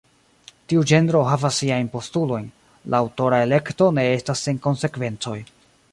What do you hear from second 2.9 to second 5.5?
la aŭtora elekto ne estas sen konsekvencoj.